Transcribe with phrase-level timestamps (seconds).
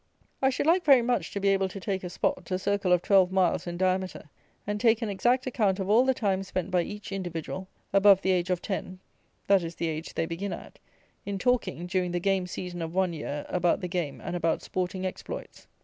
[0.41, 3.03] I should like very much to be able to take a spot, a circle of
[3.03, 4.31] 12 miles in diameter,
[4.65, 8.31] and take an exact account of all the time spent by each individual, above the
[8.31, 8.97] age of ten
[9.45, 10.79] (that is the age they begin at),
[11.23, 15.05] in talking, during the game season of one year, about the game and about sporting
[15.05, 15.67] exploits.